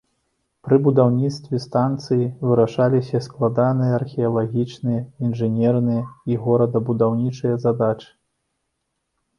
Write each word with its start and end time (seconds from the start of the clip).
Пры 0.67 0.77
будаўніцтве 0.85 1.59
станцыі 1.65 2.25
вырашаліся 2.51 3.21
складаныя 3.27 3.93
археалагічныя, 3.99 5.01
інжынерныя 5.29 6.03
і 6.33 6.41
горадабудаўнічыя 6.47 7.55
задачы. 7.69 8.11